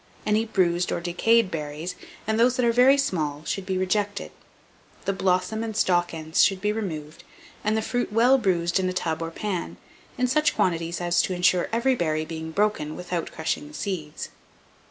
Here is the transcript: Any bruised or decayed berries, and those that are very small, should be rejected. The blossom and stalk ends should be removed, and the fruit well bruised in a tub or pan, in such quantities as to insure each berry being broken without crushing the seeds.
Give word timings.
Any 0.25 0.45
bruised 0.45 0.91
or 0.91 0.99
decayed 0.99 1.51
berries, 1.51 1.93
and 2.25 2.39
those 2.39 2.55
that 2.55 2.65
are 2.65 2.71
very 2.71 2.97
small, 2.97 3.43
should 3.45 3.67
be 3.67 3.77
rejected. 3.77 4.31
The 5.05 5.13
blossom 5.13 5.63
and 5.63 5.77
stalk 5.77 6.11
ends 6.11 6.43
should 6.43 6.59
be 6.59 6.71
removed, 6.71 7.23
and 7.63 7.77
the 7.77 7.83
fruit 7.83 8.11
well 8.11 8.39
bruised 8.39 8.79
in 8.79 8.89
a 8.89 8.93
tub 8.93 9.21
or 9.21 9.29
pan, 9.29 9.77
in 10.17 10.25
such 10.25 10.55
quantities 10.55 11.01
as 11.01 11.21
to 11.21 11.33
insure 11.35 11.69
each 11.71 11.99
berry 11.99 12.25
being 12.25 12.49
broken 12.49 12.95
without 12.95 13.31
crushing 13.31 13.67
the 13.67 13.75
seeds. 13.75 14.29